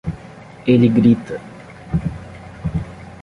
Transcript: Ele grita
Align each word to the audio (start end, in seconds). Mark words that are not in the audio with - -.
Ele 0.65 0.87
grita 0.89 1.39